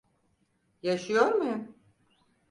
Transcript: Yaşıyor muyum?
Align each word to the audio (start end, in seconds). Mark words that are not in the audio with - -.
Yaşıyor 0.83 1.31
muyum? 1.35 1.75